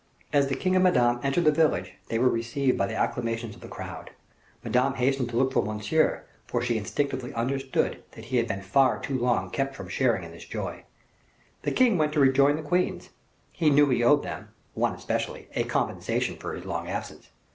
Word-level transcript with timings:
As 0.33 0.47
the 0.47 0.55
king 0.55 0.73
and 0.73 0.83
Madame 0.83 1.19
entered 1.21 1.43
the 1.43 1.51
village, 1.51 1.93
they 2.07 2.17
were 2.17 2.27
received 2.27 2.75
by 2.75 2.87
the 2.87 2.95
acclamations 2.95 3.53
of 3.53 3.61
the 3.61 3.67
crowd. 3.67 4.09
Madame 4.63 4.95
hastened 4.95 5.29
to 5.29 5.37
look 5.37 5.53
for 5.53 5.61
Monsieur, 5.63 6.25
for 6.47 6.59
she 6.59 6.75
instinctively 6.75 7.31
understood 7.35 8.01
that 8.13 8.25
he 8.25 8.37
had 8.37 8.47
been 8.47 8.63
far 8.63 8.99
too 8.99 9.15
long 9.15 9.51
kept 9.51 9.75
from 9.75 9.89
sharing 9.89 10.23
in 10.23 10.31
this 10.31 10.45
joy. 10.45 10.85
The 11.61 11.71
king 11.71 11.99
went 11.99 12.13
to 12.13 12.19
rejoin 12.19 12.55
the 12.55 12.63
queens; 12.63 13.11
he 13.51 13.69
knew 13.69 13.87
he 13.89 14.01
owed 14.03 14.23
them 14.23 14.47
one 14.73 14.95
especially 14.95 15.49
a 15.53 15.65
compensation 15.65 16.35
for 16.35 16.55
his 16.55 16.65
long 16.65 16.87
absence. 16.87 17.29